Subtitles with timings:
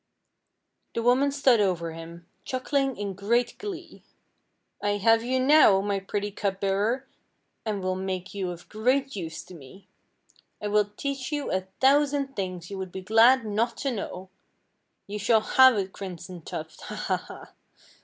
[0.95, 4.01] The woman stood over him, chuckling in great glee.
[4.81, 7.07] "I have you now, my pretty cup bearer,
[7.67, 9.87] and will make you of great use to me.
[10.59, 14.31] I will teach you a thousand things you would be glad not to know!
[15.05, 16.95] You shall have a crimson tuft, ha!
[16.95, 17.17] ha!
[17.17, 17.51] ha!